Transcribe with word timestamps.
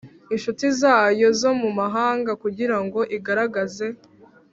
inshuti 0.35 0.65
zayo 0.79 1.27
zo 1.41 1.51
mu 1.61 1.69
mahanga 1.79 2.31
kugira 2.43 2.77
ngo 2.83 2.99
igaragaze 3.17 3.87